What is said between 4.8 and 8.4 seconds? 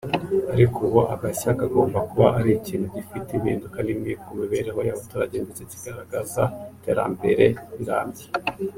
y’abaturage ndetse kigaragaza iterambere rirambye